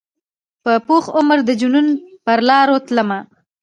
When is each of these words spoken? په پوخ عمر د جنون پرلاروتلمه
په 0.63 0.71
پوخ 0.87 1.05
عمر 1.17 1.39
د 1.45 1.49
جنون 1.61 1.87
پرلاروتلمه 2.25 3.19